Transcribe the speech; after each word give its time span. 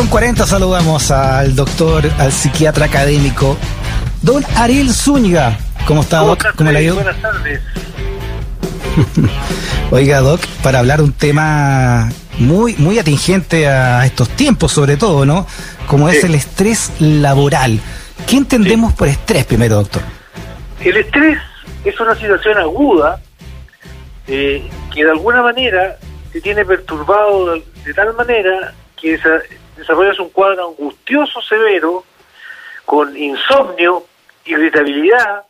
con 0.00 0.08
40 0.08 0.46
saludamos 0.46 1.10
al 1.10 1.54
doctor, 1.54 2.10
al 2.18 2.32
psiquiatra 2.32 2.86
académico, 2.86 3.58
don 4.22 4.42
Ariel 4.56 4.94
Zúñiga. 4.94 5.58
¿Cómo 5.86 6.00
está, 6.00 6.20
Doc? 6.20 6.54
¿Cómo 6.56 6.72
le 6.72 6.78
ha 6.78 6.80
ido? 6.80 6.94
Buenas 6.94 7.20
tardes. 7.20 7.60
Oiga, 9.90 10.20
Doc, 10.20 10.40
para 10.62 10.78
hablar 10.78 11.02
un 11.02 11.12
tema 11.12 12.08
muy, 12.38 12.76
muy 12.78 12.98
atingente 12.98 13.68
a 13.68 14.06
estos 14.06 14.30
tiempos, 14.30 14.72
sobre 14.72 14.96
todo, 14.96 15.26
¿no? 15.26 15.46
Como 15.86 16.08
es 16.08 16.24
el 16.24 16.34
estrés 16.34 16.92
laboral. 16.98 17.78
¿Qué 18.26 18.38
entendemos 18.38 18.94
por 18.94 19.06
estrés 19.06 19.44
primero, 19.44 19.74
doctor? 19.76 20.00
El 20.82 20.96
estrés 20.96 21.36
es 21.84 22.00
una 22.00 22.14
situación 22.14 22.56
aguda 22.56 23.20
eh, 24.26 24.66
que 24.94 25.04
de 25.04 25.10
alguna 25.10 25.42
manera 25.42 25.98
te 26.32 26.40
tiene 26.40 26.64
perturbado 26.64 27.52
de, 27.52 27.64
de 27.84 27.92
tal 27.92 28.14
manera 28.14 28.72
que 28.98 29.18
desa- 29.20 29.42
desarrollas 29.80 30.18
un 30.18 30.30
cuadro 30.30 30.68
angustioso 30.68 31.40
severo 31.42 32.04
con 32.84 33.16
insomnio, 33.16 34.06
irritabilidad, 34.44 35.44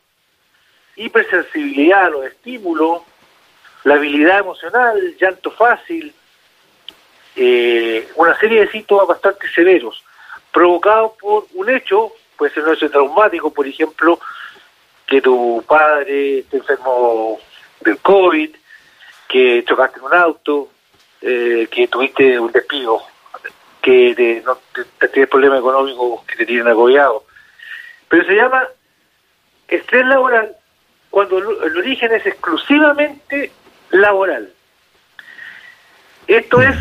hipersensibilidad 0.97 2.05
a 2.05 2.11
los 2.11 2.25
estímulos, 2.27 3.03
la 3.85 3.95
habilidad 3.95 4.41
emocional, 4.41 5.17
llanto 5.19 5.51
fácil, 5.51 6.15
eh, 7.37 8.09
una 8.17 8.39
serie 8.39 8.61
de 8.61 8.71
síntomas 8.71 9.07
bastante 9.07 9.49
severos, 9.49 10.03
provocados 10.53 11.13
por 11.19 11.47
un 11.55 11.71
hecho, 11.71 12.13
puede 12.37 12.53
ser 12.53 12.65
un 12.65 12.75
hecho 12.75 12.91
traumático, 12.91 13.53
por 13.53 13.67
ejemplo, 13.67 14.19
que 15.07 15.21
tu 15.21 15.65
padre 15.67 16.41
esté 16.41 16.59
enfermo 16.59 17.41
del 17.81 17.99
COVID, 17.99 18.51
que 19.29 19.65
chocaste 19.67 19.99
en 19.99 20.05
un 20.05 20.15
auto, 20.15 20.69
eh, 21.23 21.69
que 21.71 21.89
tuviste 21.89 22.39
un 22.39 22.53
despido, 22.53 23.03
que 23.91 24.15
te, 24.15 24.43
no, 24.43 24.57
te- 24.75 24.85
te 24.99 25.09
tienes 25.09 25.31
problemas 25.31 25.59
económicos 25.61 26.25
que 26.25 26.37
te 26.37 26.47
tienen 26.47 26.69
agobiado. 26.69 27.25
Pero 28.09 28.25
se 28.25 28.35
llama 28.35 28.67
estrés 29.69 30.07
laboral 30.07 30.55
cuando 31.11 31.39
el, 31.39 31.77
origen 31.79 32.13
es 32.13 32.25
exclusivamente 32.27 33.51
laboral. 33.91 34.53
Esto 36.27 36.63
es 36.63 36.77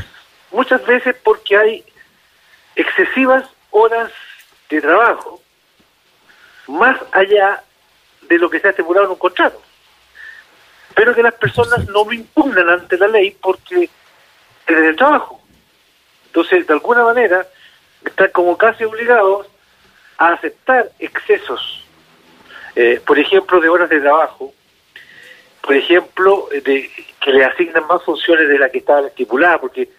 muchas 0.52 0.86
veces 0.86 1.16
porque 1.24 1.58
hay 1.58 1.84
excesivas 2.76 3.46
horas 3.72 4.12
de 4.70 4.82
trabajo 4.82 5.42
más 6.68 6.98
allá 7.12 7.64
de 8.22 8.38
lo 8.38 8.50
que 8.50 8.58
está 8.58 8.70
estipulado 8.70 9.06
en 9.06 9.12
un 9.12 9.18
contrato. 9.18 9.60
Pero 10.94 11.16
que 11.16 11.24
las 11.24 11.34
personas 11.34 11.88
no 11.88 12.04
lo 12.06 12.14
impugnan 12.14 12.70
ante 12.70 12.98
la 12.98 13.08
ley 13.08 13.36
porque 13.42 13.86
es 13.86 14.78
el 14.78 14.96
trabajo. 14.96 15.39
Entonces, 16.30 16.68
de 16.68 16.74
alguna 16.74 17.04
manera, 17.04 17.48
están 18.06 18.30
como 18.32 18.56
casi 18.56 18.84
obligados 18.84 19.48
a 20.18 20.34
aceptar 20.34 20.92
excesos, 21.00 21.84
eh, 22.76 23.02
por 23.06 23.18
ejemplo, 23.18 23.60
de 23.60 23.68
horas 23.68 23.90
de 23.90 24.00
trabajo, 24.00 24.54
por 25.62 25.76
ejemplo, 25.76 26.48
eh, 26.52 26.62
de 26.62 26.90
que 27.20 27.34
le 27.34 27.46
asignan 27.46 27.88
más 27.88 28.04
funciones 28.04 28.48
de 28.48 28.60
las 28.60 28.72
que 28.72 28.78
estaban 28.78 29.06
estipuladas, 29.06 29.60
porque 29.60 29.90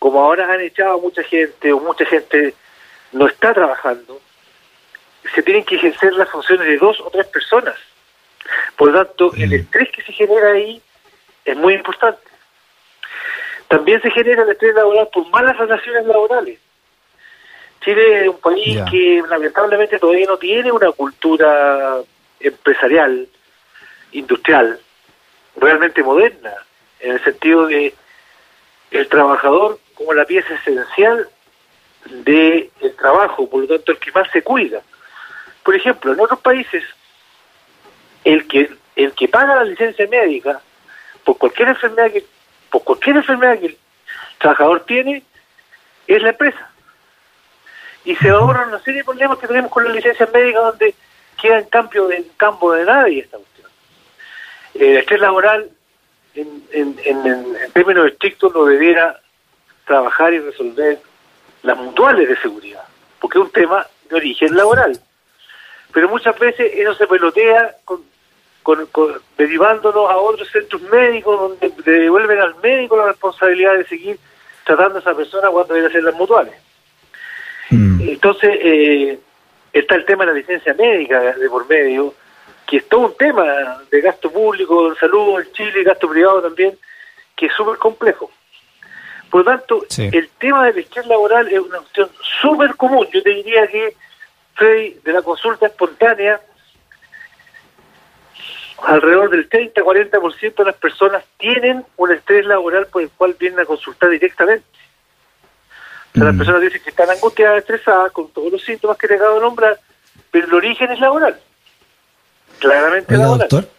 como 0.00 0.22
ahora 0.22 0.52
han 0.52 0.60
echado 0.60 0.94
a 0.94 1.00
mucha 1.00 1.22
gente 1.22 1.72
o 1.72 1.78
mucha 1.78 2.04
gente 2.04 2.54
no 3.12 3.28
está 3.28 3.54
trabajando, 3.54 4.20
se 5.34 5.42
tienen 5.42 5.64
que 5.64 5.76
ejercer 5.76 6.12
las 6.14 6.28
funciones 6.28 6.66
de 6.66 6.76
dos 6.76 7.00
o 7.00 7.10
tres 7.10 7.26
personas. 7.26 7.76
Por 8.76 8.90
lo 8.90 9.04
tanto, 9.04 9.32
el 9.36 9.52
estrés 9.52 9.90
que 9.90 10.02
se 10.02 10.12
genera 10.12 10.52
ahí 10.52 10.82
es 11.44 11.56
muy 11.56 11.74
importante. 11.74 12.20
También 13.68 14.00
se 14.00 14.10
genera 14.10 14.42
el 14.42 14.50
estrés 14.50 14.74
laboral 14.74 15.08
por 15.12 15.28
malas 15.28 15.56
relaciones 15.56 16.06
laborales. 16.06 16.58
Chile 17.84 18.22
es 18.22 18.28
un 18.28 18.40
país 18.40 18.80
que 18.90 19.22
lamentablemente 19.28 19.98
todavía 19.98 20.26
no 20.26 20.36
tiene 20.36 20.72
una 20.72 20.90
cultura 20.92 21.98
empresarial, 22.40 23.28
industrial, 24.12 24.80
realmente 25.56 26.02
moderna, 26.02 26.52
en 27.00 27.12
el 27.12 27.24
sentido 27.24 27.66
de 27.66 27.94
el 28.90 29.08
trabajador 29.08 29.78
como 29.94 30.14
la 30.14 30.24
pieza 30.24 30.54
esencial 30.54 31.28
del 32.06 32.70
trabajo, 32.96 33.48
por 33.48 33.60
lo 33.60 33.68
tanto 33.68 33.92
el 33.92 33.98
que 33.98 34.12
más 34.12 34.30
se 34.30 34.42
cuida. 34.42 34.80
Por 35.62 35.74
ejemplo, 35.74 36.12
en 36.12 36.20
otros 36.20 36.40
países, 36.40 36.84
el 38.24 38.48
que 38.48 38.70
el 38.96 39.12
que 39.12 39.28
paga 39.28 39.56
la 39.56 39.64
licencia 39.64 40.08
médica 40.08 40.60
por 41.22 41.38
cualquier 41.38 41.68
enfermedad 41.68 42.10
que 42.10 42.24
por 42.70 42.84
cualquier 42.84 43.16
enfermedad 43.16 43.58
que 43.58 43.66
el 43.66 43.78
trabajador 44.38 44.84
tiene 44.84 45.22
es 46.06 46.22
la 46.22 46.30
empresa. 46.30 46.70
Y 48.04 48.16
se 48.16 48.28
ahorran 48.30 48.68
una 48.68 48.78
serie 48.80 49.00
de 49.00 49.04
problemas 49.04 49.38
que 49.38 49.46
tenemos 49.46 49.70
con 49.70 49.84
la 49.84 49.90
licencia 49.90 50.28
médica 50.32 50.60
donde 50.60 50.94
queda 51.40 51.58
en 51.58 51.66
cambio 51.66 52.10
en 52.10 52.24
campo 52.36 52.72
de 52.72 52.84
nadie 52.84 53.20
esta 53.20 53.36
cuestión. 53.38 53.68
El 54.74 54.96
estrés 54.98 55.20
laboral 55.20 55.70
en, 56.34 56.62
en, 56.72 56.98
en, 57.04 57.26
en- 57.26 57.56
en 57.56 57.72
términos 57.72 58.06
estrictos 58.06 58.52
lo 58.54 58.64
debiera 58.64 59.20
trabajar 59.86 60.32
y 60.32 60.38
resolver 60.40 60.98
las 61.62 61.76
mutuales 61.76 62.28
de 62.28 62.36
seguridad, 62.38 62.84
porque 63.20 63.38
es 63.38 63.44
un 63.44 63.50
tema 63.50 63.86
de 64.08 64.16
origen 64.16 64.56
laboral. 64.56 64.98
Pero 65.92 66.08
muchas 66.08 66.38
veces 66.38 66.70
eso 66.74 66.94
se 66.94 67.06
pelotea 67.06 67.74
con, 67.84 68.04
con, 68.68 68.84
con- 68.88 69.18
derivándonos 69.38 70.10
a 70.10 70.18
otros 70.18 70.46
centros 70.50 70.82
médicos 70.82 71.40
donde 71.40 71.72
le 71.86 72.00
devuelven 72.00 72.38
al 72.38 72.54
médico 72.62 72.98
la 72.98 73.06
responsabilidad 73.06 73.78
de 73.78 73.86
seguir 73.86 74.18
tratando 74.62 74.98
a 74.98 75.00
esa 75.00 75.14
persona 75.14 75.48
cuando 75.48 75.72
debe 75.72 75.86
hacer 75.86 76.02
las 76.02 76.14
mutuales. 76.14 76.52
Mm. 77.70 78.08
Entonces, 78.10 78.50
eh, 78.62 79.18
está 79.72 79.94
el 79.94 80.04
tema 80.04 80.26
de 80.26 80.32
la 80.32 80.36
licencia 80.38 80.74
médica 80.74 81.18
de 81.18 81.48
por 81.48 81.66
medio, 81.66 82.12
que 82.66 82.76
es 82.76 82.88
todo 82.90 83.06
un 83.06 83.16
tema 83.16 83.80
de 83.90 84.00
gasto 84.02 84.30
público, 84.30 84.90
de 84.90 84.96
salud 84.96 85.40
en 85.40 85.50
Chile, 85.52 85.82
gasto 85.82 86.06
privado 86.06 86.42
también, 86.42 86.78
que 87.34 87.46
es 87.46 87.52
súper 87.54 87.78
complejo. 87.78 88.30
Por 89.30 89.46
lo 89.46 89.50
tanto, 89.50 89.82
Sí. 89.88 90.10
el 90.12 90.28
tema 90.38 90.66
del 90.66 90.76
estrés 90.80 91.06
laboral 91.06 91.48
es 91.48 91.58
una 91.60 91.78
cuestión 91.78 92.10
súper 92.42 92.74
común. 92.76 93.08
Yo 93.14 93.22
te 93.22 93.30
diría 93.30 93.66
que, 93.66 93.96
Freddy, 94.52 94.98
de 95.04 95.12
la 95.14 95.22
consulta 95.22 95.68
espontánea, 95.68 96.38
alrededor 98.86 99.30
del 99.30 99.48
30-40% 99.48 100.54
de 100.56 100.64
las 100.64 100.74
personas 100.76 101.24
tienen 101.38 101.84
un 101.96 102.12
estrés 102.12 102.46
laboral 102.46 102.86
por 102.86 103.02
el 103.02 103.10
cual 103.10 103.36
vienen 103.38 103.60
a 103.60 103.64
consultar 103.64 104.10
directamente. 104.10 104.64
O 106.14 106.18
sea, 106.18 106.24
las 106.24 106.34
Mm. 106.34 106.38
personas 106.38 106.60
dicen 106.62 106.80
que 106.82 106.90
están 106.90 107.10
angustiadas, 107.10 107.58
estresadas, 107.58 108.12
con 108.12 108.28
todos 108.30 108.50
los 108.52 108.62
síntomas 108.62 108.96
que 108.96 109.08
te 109.08 109.14
acabo 109.16 109.34
de 109.36 109.40
nombrar, 109.40 109.78
pero 110.30 110.46
el 110.46 110.54
origen 110.54 110.90
es 110.92 111.00
laboral. 111.00 111.38
Claramente 112.58 113.14
Oiga, 113.14 113.24
laboral. 113.24 113.48
doctor. 113.48 113.70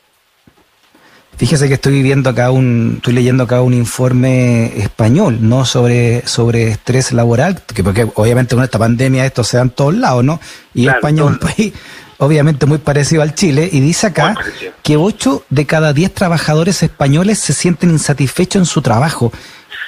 Fíjese 1.37 1.69
que 1.69 1.75
estoy 1.75 2.03
viendo 2.03 2.29
acá 2.29 2.51
un, 2.51 2.95
estoy 2.97 3.13
leyendo 3.13 3.45
acá 3.45 3.61
un 3.61 3.73
informe 3.73 4.77
español, 4.77 5.37
¿no? 5.39 5.63
Sobre, 5.63 6.27
sobre 6.27 6.67
estrés 6.67 7.13
laboral, 7.13 7.61
que 7.73 7.81
porque 7.81 8.05
obviamente 8.15 8.55
con 8.55 8.63
esta 8.65 8.77
pandemia 8.77 9.25
esto 9.25 9.45
se 9.45 9.55
da 9.55 9.63
en 9.63 9.69
todos 9.69 9.95
lados, 9.95 10.21
¿no? 10.25 10.41
Y 10.73 10.83
Claro, 10.83 10.97
España 10.99 11.23
es 11.23 11.29
un 11.29 11.39
país 11.39 11.73
obviamente 12.19 12.65
muy 12.65 12.77
parecido 12.77 13.21
al 13.21 13.33
Chile, 13.35 13.67
y 13.71 13.79
dice 13.79 14.07
acá 14.07 14.35
que 14.83 14.95
8 14.97 15.45
de 15.49 15.65
cada 15.65 15.93
10 15.93 16.13
trabajadores 16.13 16.83
españoles 16.83 17.39
se 17.39 17.53
sienten 17.53 17.89
insatisfechos 17.89 18.61
en 18.61 18.65
su 18.65 18.81
trabajo. 18.81 19.31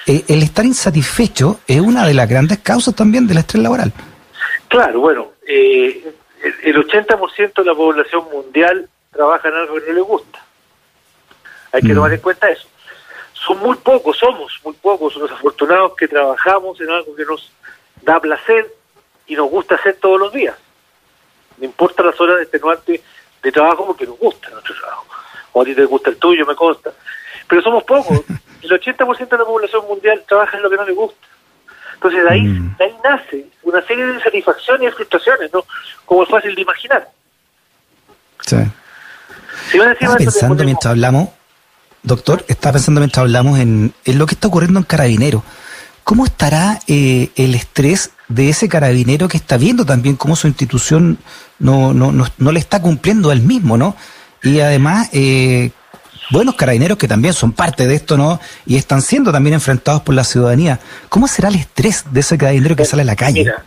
Eh, 0.08 0.24
el 0.28 0.42
estar 0.42 0.66
insatisfecho 0.66 1.60
es 1.68 1.80
una 1.80 2.06
de 2.08 2.14
las 2.14 2.28
grandes 2.28 2.58
causas 2.60 2.96
también 2.96 3.28
del 3.28 3.38
estrés 3.38 3.62
laboral. 3.62 3.92
Claro, 4.68 5.00
bueno, 5.02 5.32
eh, 5.48 6.04
el, 6.44 6.76
el 6.76 6.88
80% 6.88 7.54
de 7.56 7.66
la 7.66 7.76
población 7.76 8.24
mundial 8.34 8.90
trabaja 9.12 9.50
en 9.50 9.56
algo 9.56 9.76
que 9.76 9.88
no 9.90 9.94
le 9.94 10.02
gusta. 10.02 10.40
Hay 11.74 11.82
que 11.82 11.90
Mm. 11.90 11.96
tomar 11.96 12.14
en 12.14 12.20
cuenta 12.22 12.50
eso. 12.50 12.68
Son 13.34 13.60
muy 13.60 13.76
pocos, 13.78 14.18
somos 14.18 14.52
muy 14.64 14.74
pocos 14.74 15.16
los 15.16 15.32
afortunados 15.32 15.94
que 15.98 16.08
trabajamos 16.08 16.80
en 16.80 16.90
algo 16.90 17.16
que 17.16 17.26
nos 17.26 17.52
da 18.02 18.20
placer 18.20 18.74
y 19.28 19.36
nos 19.36 19.50
gusta 19.50 19.76
hacer 19.76 19.98
todos 20.02 20.20
los 20.20 20.32
días. 20.34 20.56
No 21.62 21.66
importa 21.68 22.04
las 22.04 22.20
horas 22.20 22.42
extenuantes 22.42 23.00
de 23.42 23.52
trabajo 23.52 23.86
porque 23.88 24.06
nos 24.06 24.18
gusta 24.20 24.50
nuestro 24.50 24.76
trabajo. 24.76 25.06
O 25.54 25.62
a 25.62 25.66
ti 25.66 25.74
te 25.74 25.86
gusta 25.86 26.10
el 26.10 26.18
tuyo, 26.18 26.46
me 26.46 26.56
consta. 26.56 26.92
Pero 27.48 27.62
somos 27.62 27.84
pocos. 27.84 28.20
El 28.62 28.70
80% 28.70 29.28
de 29.30 29.38
la 29.40 29.44
población 29.46 29.84
mundial 29.88 30.24
trabaja 30.28 30.56
en 30.58 30.62
lo 30.64 30.70
que 30.70 30.76
no 30.76 30.86
le 30.86 30.92
gusta. 30.94 31.28
Entonces 31.96 32.24
de 32.24 32.30
ahí, 32.30 32.42
Mm. 32.42 32.78
de 32.78 32.84
ahí 32.86 32.96
nace 33.04 33.46
una 33.64 33.82
serie 33.88 34.06
de 34.06 34.14
insatisfacciones 34.16 34.92
y 34.92 34.96
frustraciones, 34.96 35.52
¿no? 35.54 35.66
Como 36.06 36.22
es 36.24 36.30
fácil 36.30 36.54
de 36.54 36.62
imaginar. 36.62 37.10
Sí. 38.46 38.58
Si 39.72 39.78
Estaba 39.80 40.18
pensando 40.18 40.56
ponemos- 40.56 40.66
mientras 40.66 40.92
hablamos, 40.92 41.30
doctor, 42.04 42.44
estaba 42.48 42.74
pensando 42.74 43.02
mientras 43.02 43.22
hablamos 43.24 43.60
en, 43.60 43.94
en 44.06 44.20
lo 44.20 44.26
que 44.26 44.36
está 44.36 44.48
ocurriendo 44.48 44.80
en 44.80 44.86
Carabinero. 44.86 45.44
¿Cómo 46.04 46.26
estará 46.26 46.80
eh, 46.88 47.30
el 47.36 47.56
estrés 47.56 48.12
de 48.34 48.50
ese 48.50 48.70
carabinero 48.70 49.28
que 49.28 49.38
está 49.38 49.58
viendo 49.58 49.86
también 49.86 50.16
cómo 50.16 50.36
su 50.36 50.48
institución 50.48 51.18
no, 51.60 51.94
no, 51.94 52.12
no, 52.12 52.26
no 52.38 52.52
le 52.52 52.60
está 52.60 52.82
cumpliendo 52.82 53.32
al 53.32 53.42
mismo, 53.42 53.78
¿no? 53.78 53.96
Y 54.44 54.60
además, 54.60 55.10
eh, 55.14 55.72
buenos 56.32 56.56
carabineros 56.56 56.98
que 56.98 57.08
también 57.08 57.34
son 57.34 57.52
parte 57.52 57.88
de 57.88 57.96
esto, 57.96 58.18
¿no? 58.18 58.40
Y 58.66 58.78
están 58.78 59.02
siendo 59.02 59.32
también 59.32 59.54
enfrentados 59.54 60.02
por 60.02 60.16
la 60.16 60.24
ciudadanía. 60.24 60.80
¿Cómo 61.10 61.28
será 61.28 61.50
el 61.50 61.56
estrés 61.56 62.06
de 62.12 62.22
ese 62.22 62.38
carabinero 62.38 62.76
que 62.76 62.86
sale 62.86 63.04
a 63.04 63.06
la 63.06 63.16
calle? 63.16 63.42
Mira, 63.44 63.64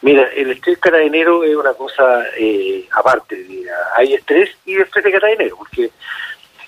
mira 0.00 0.28
el 0.34 0.52
estrés 0.52 0.78
carabinero 0.78 1.44
es 1.44 1.54
una 1.56 1.74
cosa 1.74 2.22
eh, 2.38 2.88
aparte. 2.92 3.46
Hay 3.96 4.14
estrés 4.14 4.50
y 4.64 4.76
estrés 4.76 5.04
de 5.04 5.12
carabinero, 5.12 5.56
porque 5.56 5.90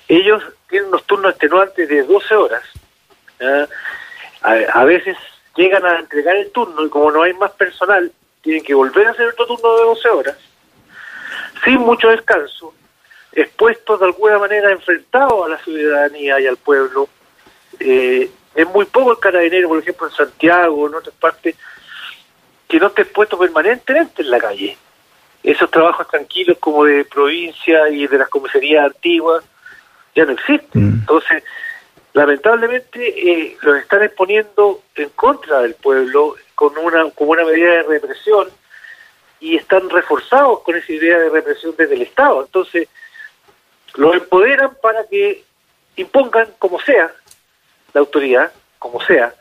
ellos 0.08 0.42
tienen 0.68 0.88
unos 0.88 1.04
turnos 1.04 1.30
extenuantes 1.30 1.88
de 1.88 2.02
12 2.02 2.34
horas. 2.34 2.62
A, 4.42 4.84
veces 4.84 5.16
llegan 5.56 5.84
a 5.84 5.98
entregar 6.00 6.36
el 6.36 6.50
turno 6.50 6.84
y 6.84 6.88
como 6.88 7.10
no 7.10 7.22
hay 7.22 7.32
más 7.34 7.52
personal, 7.52 8.12
tienen 8.42 8.64
que 8.64 8.74
volver 8.74 9.06
a 9.06 9.10
hacer 9.10 9.28
otro 9.28 9.46
turno 9.46 9.76
de 9.76 9.84
12 9.84 10.08
horas, 10.10 10.36
sin 11.64 11.80
mucho 11.80 12.08
descanso, 12.08 12.74
expuestos 13.32 14.00
de 14.00 14.06
alguna 14.06 14.38
manera 14.38 14.70
enfrentados 14.70 15.46
a 15.46 15.48
la 15.48 15.58
ciudadanía 15.58 16.40
y 16.40 16.46
al 16.46 16.56
pueblo. 16.56 17.08
Eh, 17.80 18.30
es 18.54 18.68
muy 18.68 18.84
poco 18.84 19.12
el 19.12 19.18
carabinero, 19.18 19.68
por 19.68 19.78
ejemplo, 19.78 20.06
en 20.06 20.12
Santiago, 20.12 20.86
en 20.86 20.94
otras 20.94 21.14
partes, 21.16 21.56
que 22.68 22.78
no 22.78 22.88
esté 22.88 23.02
expuesto 23.02 23.38
permanentemente 23.38 24.22
en 24.22 24.30
la 24.30 24.38
calle. 24.38 24.76
Esos 25.42 25.70
trabajos 25.70 26.08
tranquilos 26.08 26.56
como 26.58 26.84
de 26.84 27.04
provincia 27.04 27.88
y 27.88 28.06
de 28.06 28.18
las 28.18 28.28
comisarías 28.28 28.86
antiguas 28.86 29.44
ya 30.14 30.24
no 30.24 30.32
existen. 30.32 30.82
Mm. 30.82 31.00
Entonces, 31.00 31.42
lamentablemente, 32.14 33.00
eh, 33.30 33.56
los 33.60 33.76
están 33.78 34.02
exponiendo 34.02 34.80
en 34.94 35.10
contra 35.10 35.60
del 35.60 35.74
pueblo 35.74 36.36
con 36.54 36.78
una, 36.78 37.10
como 37.10 37.32
una 37.32 37.44
medida 37.44 37.70
de 37.70 37.82
represión 37.82 38.48
y 39.40 39.56
están 39.56 39.90
reforzados 39.90 40.60
con 40.60 40.76
esa 40.76 40.92
idea 40.92 41.18
de 41.18 41.28
represión 41.28 41.74
desde 41.76 41.94
el 41.94 42.02
Estado. 42.02 42.42
Entonces, 42.42 42.88
los 43.96 44.14
empoderan 44.14 44.76
para 44.80 45.04
que 45.06 45.44
impongan 45.96 46.48
como 46.58 46.80
sea 46.80 47.12
la 47.92 48.00
autoridad, 48.00 48.52
como 48.78 49.00
sea, 49.00 49.34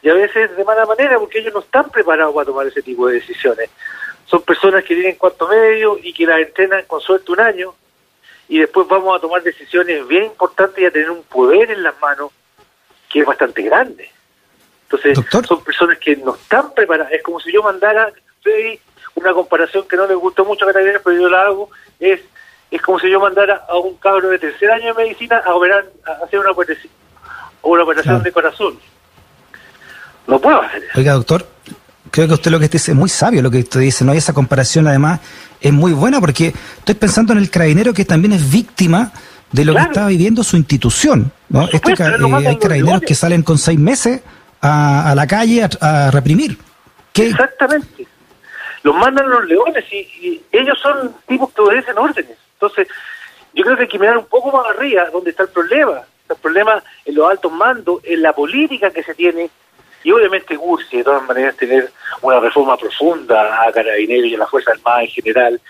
y 0.00 0.08
a 0.08 0.14
veces 0.14 0.56
de 0.56 0.64
mala 0.64 0.86
manera 0.86 1.18
porque 1.18 1.40
ellos 1.40 1.54
no 1.54 1.60
están 1.60 1.90
preparados 1.90 2.34
para 2.34 2.46
tomar 2.46 2.66
ese 2.66 2.82
tipo 2.82 3.08
de 3.08 3.14
decisiones. 3.14 3.70
Son 4.26 4.42
personas 4.42 4.84
que 4.84 4.94
tienen 4.94 5.16
cuarto 5.16 5.48
medio 5.48 5.98
y 6.00 6.12
que 6.12 6.26
las 6.26 6.40
entrenan 6.40 6.84
con 6.86 7.00
suerte 7.00 7.32
un 7.32 7.40
año 7.40 7.74
y 8.48 8.58
después 8.58 8.86
vamos 8.88 9.16
a 9.16 9.20
tomar 9.20 9.42
decisiones 9.42 10.06
bien 10.06 10.24
importantes 10.24 10.82
y 10.82 10.86
a 10.86 10.90
tener 10.90 11.10
un 11.10 11.22
poder 11.22 11.70
en 11.70 11.82
las 11.82 11.98
manos 12.00 12.30
que 13.08 13.20
es 13.20 13.26
bastante 13.26 13.62
grande. 13.62 14.10
Entonces, 14.84 15.18
son 15.46 15.64
personas 15.64 15.98
que 15.98 16.16
no 16.16 16.34
están 16.34 16.72
preparadas. 16.74 17.12
Es 17.12 17.22
como 17.22 17.40
si 17.40 17.52
yo 17.52 17.62
mandara, 17.62 18.12
una 19.14 19.32
comparación 19.32 19.88
que 19.88 19.96
no 19.96 20.06
le 20.06 20.14
gustó 20.14 20.44
mucho 20.44 20.64
a 20.64 20.68
Carabineros, 20.68 21.02
pero 21.04 21.20
yo 21.20 21.28
la 21.28 21.42
hago, 21.42 21.70
es 21.98 22.20
es 22.70 22.82
como 22.82 22.98
si 22.98 23.08
yo 23.08 23.20
mandara 23.20 23.64
a 23.68 23.76
un 23.78 23.94
cabro 23.98 24.30
de 24.30 24.38
tercer 24.38 24.68
año 24.70 24.86
de 24.86 24.94
medicina 24.94 25.40
a, 25.46 25.54
operar, 25.54 25.84
a 26.04 26.24
hacer 26.24 26.40
una 26.40 26.50
operación, 26.50 26.92
una 27.62 27.84
operación 27.84 28.22
de 28.22 28.32
corazón. 28.32 28.78
No 30.26 30.40
puedo 30.40 30.60
hacer 30.60 30.82
eso. 30.82 30.98
Oiga, 30.98 31.12
doctor, 31.12 31.46
creo 32.10 32.26
que 32.26 32.34
usted 32.34 32.50
lo 32.50 32.58
que 32.58 32.66
dice 32.68 32.90
es 32.90 32.96
muy 32.96 33.08
sabio 33.08 33.42
lo 33.42 33.50
que 33.50 33.58
usted 33.58 33.78
dice, 33.78 34.04
¿no? 34.04 34.10
hay 34.10 34.18
esa 34.18 34.32
comparación 34.32 34.88
además 34.88 35.20
es 35.64 35.72
muy 35.72 35.92
buena 35.92 36.20
porque 36.20 36.52
estoy 36.78 36.94
pensando 36.94 37.32
en 37.32 37.38
el 37.38 37.48
carabinero 37.48 37.94
que 37.94 38.04
también 38.04 38.34
es 38.34 38.52
víctima 38.52 39.12
de 39.50 39.64
lo 39.64 39.74
que 39.74 39.80
está 39.80 40.06
viviendo 40.08 40.44
su 40.44 40.56
institución, 40.56 41.32
¿no? 41.48 41.62
Este, 41.72 41.92
eh, 41.92 42.46
hay 42.46 42.56
carabineros 42.58 43.00
que 43.00 43.14
salen 43.14 43.42
con 43.42 43.56
seis 43.56 43.78
meses 43.78 44.20
a, 44.60 45.14
la 45.16 45.26
calle 45.26 45.66
a, 45.80 46.10
reprimir. 46.10 46.58
Exactamente. 47.14 48.06
Los 48.82 48.94
mandan 48.94 49.30
los 49.30 49.46
leones 49.46 49.84
y, 49.90 50.42
ellos 50.52 50.78
son 50.82 51.14
tipos 51.26 51.50
que 51.52 51.62
obedecen 51.62 51.96
órdenes. 51.96 52.36
Entonces, 52.54 52.88
yo 53.54 53.64
creo 53.64 53.76
que 53.76 53.82
hay 53.84 53.88
que 53.88 53.98
mirar 53.98 54.18
un 54.18 54.26
poco 54.26 54.52
más 54.52 54.66
arriba 54.66 55.08
donde 55.10 55.30
está 55.30 55.44
el 55.44 55.48
problema. 55.48 56.02
El 56.28 56.36
problema 56.36 56.82
en 57.06 57.14
los 57.14 57.30
altos 57.30 57.52
mandos, 57.52 58.00
en 58.04 58.20
la 58.20 58.34
política 58.34 58.90
que 58.90 59.02
se 59.02 59.14
tiene, 59.14 59.48
y 60.04 60.12
obviamente 60.12 60.54
Gursi, 60.54 60.98
de 60.98 61.04
todas 61.04 61.26
maneras, 61.26 61.56
tener 61.56 61.90
una 62.20 62.38
reforma 62.38 62.76
profunda 62.76 63.66
a 63.66 63.72
Carabineros 63.72 64.26
y 64.26 64.34
a 64.34 64.38
la 64.38 64.46
Fuerza 64.46 64.72
Armada 64.72 65.02
en 65.02 65.08
general, 65.08 65.60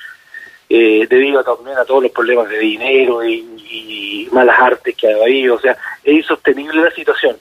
eh, 0.68 1.06
debido 1.08 1.44
también 1.44 1.78
a 1.78 1.84
todos 1.84 2.02
los 2.02 2.12
problemas 2.12 2.48
de 2.48 2.58
dinero 2.58 3.24
y, 3.24 4.28
malas 4.32 4.58
artes 4.58 4.96
que 4.96 5.12
ha 5.12 5.16
habido. 5.16 5.54
O 5.54 5.60
sea, 5.60 5.76
es 6.02 6.14
insostenible 6.14 6.82
la 6.82 6.90
situación. 6.90 7.36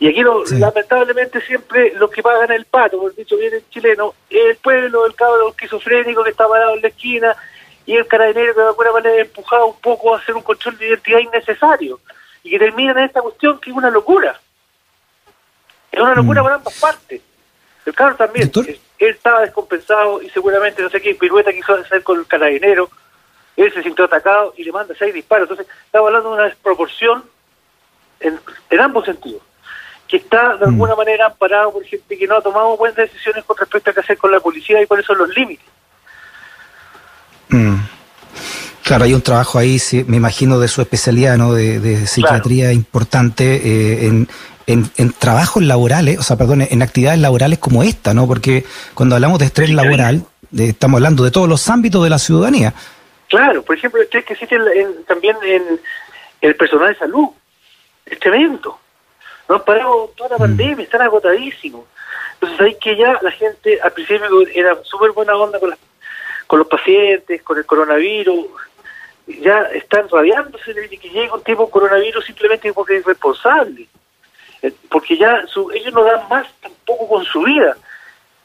Y 0.00 0.08
aquí, 0.08 0.22
lamentablemente, 0.58 1.40
siempre 1.42 1.92
los 1.94 2.10
que 2.10 2.22
pagan 2.22 2.50
el 2.50 2.64
pato, 2.64 2.98
por 2.98 3.14
dicho 3.14 3.36
bien 3.36 3.54
el 3.54 3.68
chileno, 3.70 4.14
el 4.30 4.56
pueblo, 4.56 5.06
el 5.06 5.14
cabro 5.14 5.50
esquizofrénico 5.50 6.24
que 6.24 6.30
está 6.30 6.48
parado 6.48 6.74
en 6.74 6.82
la 6.82 6.88
esquina, 6.88 7.36
y 7.86 7.96
el 7.96 8.06
carabinero 8.06 8.54
que 8.54 8.60
de 8.60 8.66
alguna 8.66 8.92
manera 8.92 9.22
empujado 9.22 9.68
un 9.68 9.80
poco 9.80 10.14
a 10.14 10.18
hacer 10.18 10.34
un 10.34 10.42
control 10.42 10.76
de 10.76 10.88
identidad 10.88 11.20
innecesario 11.20 12.00
y 12.42 12.50
que 12.50 12.58
termina 12.58 12.92
en 12.92 12.98
esta 12.98 13.22
cuestión 13.22 13.58
que 13.60 13.70
es 13.70 13.76
una 13.76 13.88
locura. 13.88 14.38
Es 15.98 16.04
una 16.04 16.14
locura 16.14 16.42
mm. 16.42 16.44
para 16.44 16.54
ambas 16.54 16.74
partes. 16.78 17.20
El 17.84 17.94
carro 17.94 18.14
también, 18.14 18.52
él, 18.54 18.78
estaba 18.98 19.40
descompensado 19.40 20.22
y 20.22 20.30
seguramente 20.30 20.80
no 20.80 20.90
sé 20.90 21.00
qué 21.00 21.14
pirueta 21.16 21.52
quiso 21.52 21.74
hacer 21.74 22.04
con 22.04 22.20
el 22.20 22.26
carabinero, 22.26 22.88
él 23.56 23.72
se 23.72 23.82
sintió 23.82 24.04
atacado 24.04 24.54
y 24.56 24.62
le 24.62 24.70
manda 24.70 24.94
seis 24.96 25.12
disparos. 25.12 25.50
Entonces, 25.50 25.74
estaba 25.86 26.06
hablando 26.06 26.28
de 26.30 26.34
una 26.36 26.44
desproporción 26.44 27.24
en, 28.20 28.38
en 28.70 28.80
ambos 28.80 29.06
sentidos 29.06 29.42
que 30.06 30.18
está 30.18 30.56
de 30.56 30.66
mm. 30.66 30.68
alguna 30.68 30.94
manera 30.94 31.26
amparado 31.26 31.72
por 31.72 31.84
gente 31.84 32.16
que 32.16 32.26
no 32.28 32.36
ha 32.36 32.42
tomado 32.42 32.76
buenas 32.76 32.96
decisiones 32.96 33.44
con 33.44 33.56
respecto 33.56 33.90
a 33.90 33.94
qué 33.94 34.00
hacer 34.00 34.18
con 34.18 34.30
la 34.30 34.38
policía 34.38 34.80
y 34.80 34.86
cuáles 34.86 35.04
son 35.04 35.18
los 35.18 35.34
límites. 35.36 35.66
Mm. 37.48 37.76
Claro, 38.84 39.04
hay 39.04 39.14
un 39.14 39.22
trabajo 39.22 39.58
ahí, 39.58 39.78
me 40.06 40.16
imagino, 40.16 40.60
de 40.60 40.68
su 40.68 40.80
especialidad, 40.80 41.36
¿no? 41.36 41.52
De, 41.52 42.06
psiquiatría 42.06 42.72
importante 42.72 43.56
eh, 43.56 44.06
en, 44.06 44.28
en, 44.68 45.12
trabajos 45.12 45.62
laborales, 45.62 46.18
o 46.18 46.22
sea, 46.22 46.36
perdón, 46.36 46.62
en 46.62 46.82
actividades 46.82 47.20
laborales 47.20 47.58
como 47.58 47.82
esta, 47.82 48.14
¿no? 48.14 48.26
Porque 48.26 48.64
cuando 48.94 49.16
hablamos 49.16 49.38
de 49.38 49.46
estrés 49.46 49.70
laboral, 49.70 50.22
estamos 50.56 50.98
hablando 50.98 51.24
de 51.24 51.30
todos 51.30 51.48
los 51.48 51.68
ámbitos 51.68 52.04
de 52.04 52.10
la 52.10 52.18
ciudadanía. 52.18 52.74
Claro, 53.28 53.62
por 53.62 53.76
ejemplo, 53.76 54.00
el 54.00 54.04
estrés 54.04 54.24
que 54.24 54.34
existe 54.34 54.58
también 55.06 55.36
en 55.42 55.80
el 56.40 56.56
personal 56.56 56.92
de 56.92 56.98
salud. 56.98 57.28
Es 58.06 58.18
tremendo. 58.20 58.78
No 59.48 59.56
han 59.56 59.64
parado 59.64 60.12
toda 60.16 60.30
la 60.30 60.36
mm. 60.36 60.40
pandemia, 60.40 60.84
están 60.84 61.02
agotadísimos. 61.02 61.84
Entonces 62.34 62.60
hay 62.60 62.74
que 62.76 62.96
ya 62.96 63.18
la 63.20 63.30
gente 63.32 63.80
al 63.82 63.92
principio 63.92 64.26
era 64.54 64.78
súper 64.84 65.10
buena 65.12 65.34
onda 65.34 65.58
con 65.58 65.70
las 65.70 65.78
con 66.46 66.60
los 66.60 66.68
pacientes, 66.68 67.42
con 67.42 67.58
el 67.58 67.66
coronavirus, 67.66 68.46
ya 69.26 69.60
están 69.74 70.08
radiándose 70.08 70.72
de 70.72 70.88
que 70.88 71.10
llegue 71.10 71.30
un 71.30 71.42
tipo 71.42 71.68
coronavirus 71.70 72.24
simplemente 72.24 72.72
porque 72.72 72.96
es 72.96 73.02
irresponsable, 73.02 73.86
porque 74.90 75.16
ya 75.16 75.42
ellos 75.74 75.94
no 75.94 76.04
dan 76.04 76.28
más 76.28 76.46
tampoco 76.60 77.08
con 77.08 77.24
su 77.24 77.42
vida. 77.42 77.76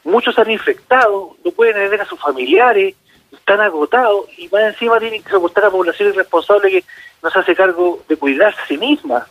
Muchos 0.04 0.38
han 0.38 0.52
infectado, 0.52 1.36
no 1.44 1.52
pueden 1.52 1.90
ver 1.90 2.02
a 2.02 2.06
sus 2.06 2.20
familiares, 2.20 2.96
están 3.32 3.62
agotados 3.62 4.26
y 4.38 4.48
más 4.50 4.64
encima 4.64 5.00
tienen 5.00 5.24
que 5.24 5.32
soportar 5.32 5.64
a 5.64 5.68
la 5.68 5.72
población 5.72 6.10
irresponsable 6.10 6.70
que 6.70 6.84
no 7.22 7.30
se 7.30 7.40
hace 7.40 7.56
cargo 7.56 8.04
de 8.08 8.18
cuidarse 8.18 8.60
a 8.62 8.68
sí 8.68 8.78
misma. 8.78 9.28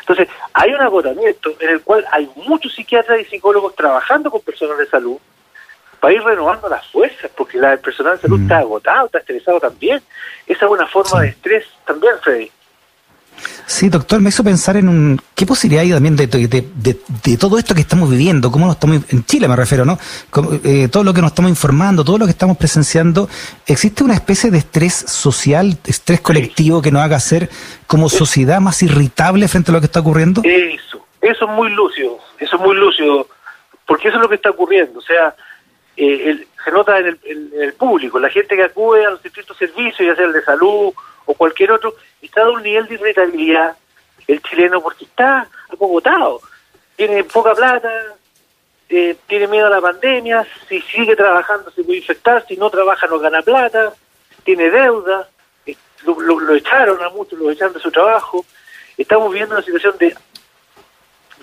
Entonces, 0.00 0.28
hay 0.52 0.72
un 0.72 0.80
agotamiento 0.80 1.52
en 1.58 1.70
el 1.70 1.82
cual 1.82 2.06
hay 2.12 2.30
muchos 2.36 2.72
psiquiatras 2.72 3.20
y 3.20 3.24
psicólogos 3.24 3.74
trabajando 3.74 4.30
con 4.30 4.40
personas 4.40 4.78
de 4.78 4.86
salud, 4.86 5.18
para 5.98 6.14
ir 6.14 6.22
renovando 6.22 6.68
las 6.68 6.86
fuerzas, 6.86 7.30
porque 7.36 7.58
la, 7.58 7.72
el 7.72 7.80
personal 7.80 8.16
de 8.16 8.22
salud 8.22 8.40
está 8.40 8.56
mm. 8.56 8.62
agotado, 8.62 9.06
está 9.06 9.18
estresado 9.18 9.60
también. 9.60 10.00
Esa 10.46 10.66
es 10.66 10.70
una 10.70 10.86
forma 10.86 11.22
de 11.22 11.28
estrés 11.28 11.64
también, 11.84 12.14
Freddy. 12.22 12.50
Sí, 13.66 13.88
doctor, 13.88 14.20
me 14.20 14.28
hizo 14.28 14.44
pensar 14.44 14.76
en 14.76 14.88
un, 14.88 15.20
qué 15.34 15.44
posibilidad 15.44 15.82
hay 15.82 15.90
también 15.90 16.14
de, 16.14 16.28
de, 16.28 17.36
todo 17.36 17.58
esto 17.58 17.74
que 17.74 17.80
estamos 17.80 18.08
viviendo, 18.08 18.52
cómo 18.52 18.66
nos 18.66 18.76
estamos, 18.76 19.00
en 19.10 19.24
Chile 19.24 19.48
me 19.48 19.56
refiero, 19.56 19.84
¿no? 19.84 19.98
Eh, 20.62 20.86
todo 20.88 21.02
lo 21.02 21.12
que 21.12 21.20
nos 21.20 21.32
estamos 21.32 21.50
informando, 21.50 22.04
todo 22.04 22.16
lo 22.16 22.26
que 22.26 22.30
estamos 22.30 22.56
presenciando, 22.56 23.28
¿existe 23.66 24.04
una 24.04 24.14
especie 24.14 24.52
de 24.52 24.58
estrés 24.58 24.94
social, 24.94 25.76
estrés 25.84 26.20
colectivo 26.20 26.80
que 26.80 26.92
nos 26.92 27.02
haga 27.02 27.18
ser 27.18 27.50
como 27.88 28.08
sociedad 28.08 28.60
más 28.60 28.84
irritable 28.84 29.48
frente 29.48 29.72
a 29.72 29.74
lo 29.74 29.80
que 29.80 29.86
está 29.86 29.98
ocurriendo? 29.98 30.42
Eso, 30.44 31.04
eso 31.20 31.44
es 31.46 31.50
muy 31.50 31.70
lúcido, 31.70 32.20
eso 32.38 32.56
es 32.56 32.62
muy 32.62 32.76
lúcido, 32.76 33.26
porque 33.84 34.08
eso 34.08 34.18
es 34.18 34.22
lo 34.22 34.28
que 34.28 34.36
está 34.36 34.50
ocurriendo, 34.50 35.00
o 35.00 35.02
sea, 35.02 35.34
eh, 35.96 36.46
se 36.66 36.72
nota 36.72 36.98
en 36.98 37.16
el, 37.24 37.74
público, 37.74 38.18
la 38.18 38.28
gente 38.28 38.56
que 38.56 38.64
acude 38.64 39.06
a 39.06 39.10
los 39.10 39.22
distintos 39.22 39.56
servicios, 39.56 40.00
ya 40.00 40.16
sea 40.16 40.24
el 40.26 40.32
de 40.32 40.42
salud 40.42 40.92
o 41.24 41.34
cualquier 41.34 41.70
otro, 41.70 41.94
está 42.20 42.44
de 42.44 42.50
un 42.50 42.62
nivel 42.64 42.88
de 42.88 42.94
irritabilidad 42.94 43.76
el 44.26 44.42
chileno 44.42 44.82
porque 44.82 45.04
está 45.04 45.48
acogotado, 45.72 46.40
tiene 46.96 47.22
poca 47.22 47.54
plata, 47.54 47.88
eh, 48.88 49.16
tiene 49.28 49.46
miedo 49.46 49.68
a 49.68 49.70
la 49.70 49.80
pandemia, 49.80 50.44
si 50.68 50.80
sigue 50.80 51.14
trabajando 51.14 51.70
se 51.70 51.84
puede 51.84 51.98
infectar, 51.98 52.44
si 52.48 52.56
no 52.56 52.68
trabaja 52.68 53.06
no 53.06 53.20
gana 53.20 53.42
plata, 53.42 53.94
tiene 54.42 54.68
deuda, 54.68 55.28
eh, 55.66 55.76
lo, 56.04 56.52
echaron 56.56 57.00
a 57.00 57.10
muchos, 57.10 57.38
lo 57.38 57.48
echaron 57.48 57.74
de 57.74 57.80
su 57.80 57.92
trabajo, 57.92 58.44
estamos 58.98 59.30
viviendo 59.30 59.54
una 59.54 59.64
situación 59.64 59.96
de 59.98 60.16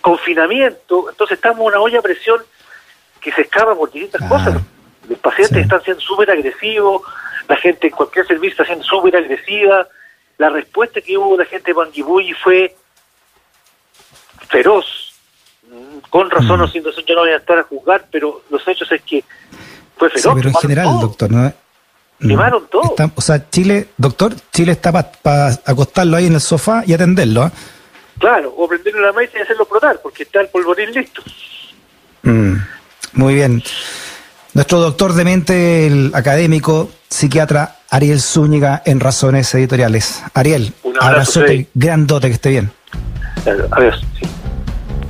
confinamiento, 0.02 1.10
entonces 1.10 1.38
estamos 1.38 1.62
en 1.62 1.68
una 1.68 1.80
olla 1.80 2.00
a 2.00 2.02
presión 2.02 2.44
que 3.22 3.32
se 3.32 3.44
escapa 3.44 3.74
por 3.74 3.90
distintas 3.90 4.28
cosas. 4.30 4.62
Los 5.10 5.20
pacientes 5.20 5.58
están 5.58 5.82
siendo 5.84 6.02
súper 6.02 6.32
agresivos, 6.32 7.02
la 7.48 7.56
gente 7.58 7.88
en 7.88 7.94
cualquier 7.94 8.26
servicio 8.26 8.52
está 8.52 8.66
siendo 8.66 8.84
súper 8.86 9.16
agresiva, 9.18 9.88
la 10.38 10.50
respuesta 10.50 11.02
que 11.02 11.18
hubo 11.18 11.38
de 11.38 11.44
la 11.44 11.50
gente 11.50 11.72
de 11.72 11.76
Panguipulli 11.76 12.34
fue 12.34 12.76
feroz. 14.50 14.86
Con 16.10 16.30
razón 16.30 16.60
Mm. 16.60 16.64
o 16.64 16.68
sin 16.68 16.84
razón 16.86 17.04
yo 17.08 17.16
no 17.16 17.22
voy 17.22 17.32
a 17.32 17.38
estar 17.38 17.58
a 17.58 17.64
juzgar, 17.64 18.06
pero 18.12 18.44
los 18.50 18.68
hechos 18.68 18.92
es 18.92 19.02
que 19.02 19.24
fue 19.98 20.10
Sí, 20.12 20.20
feroz. 20.22 20.36
pero 20.36 20.50
en 20.50 20.56
general, 20.56 20.86
todo. 20.86 21.02
doctor, 21.02 21.32
¿no? 21.32 21.54
Quemaron 22.20 22.68
todo. 22.68 22.84
Está- 22.84 23.12
o 23.16 23.22
sea, 23.22 23.50
Chile, 23.50 23.90
doctor, 23.98 24.34
Chile 24.54 24.72
está 24.74 24.92
para 24.92 25.50
acostarlo 25.66 26.16
ahí 26.16 26.28
en 26.28 26.36
el 26.36 26.42
sofá 26.42 26.84
y 26.86 26.94
atenderlo. 26.94 27.48
¿eh? 27.48 27.52
Claro, 28.20 28.54
o 28.56 28.68
prenderle 28.68 29.02
la 29.02 29.12
maíz 29.12 29.30
y 29.36 29.40
hacerlo 29.40 29.66
brotar, 29.70 30.00
porque 30.02 30.24
está 30.24 30.40
el 30.42 30.48
polvorín 30.48 30.92
listo. 30.92 31.22
Mm, 32.22 32.56
muy 33.14 33.34
bien. 33.36 33.62
Nuestro 34.54 34.80
doctor 34.80 35.14
de 35.14 35.24
mente, 35.24 35.88
el 35.88 36.12
académico, 36.14 36.92
psiquiatra 37.10 37.78
Ariel 37.90 38.22
Zúñiga 38.22 38.84
en 38.86 39.00
Razones 39.00 39.54
Editoriales. 39.56 40.22
Ariel, 40.36 40.74
Un 40.84 40.96
abrazo, 40.98 41.40
abrazote 41.40 41.68
grandote, 41.74 42.28
que 42.28 42.34
esté 42.34 42.50
bien. 42.50 42.72
Adiós. 43.72 44.00
Sí. 44.20 44.28